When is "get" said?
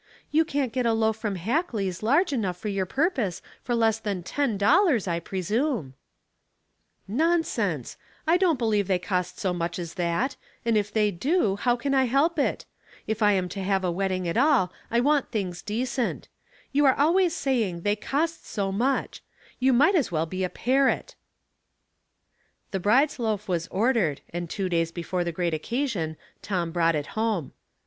0.73-0.87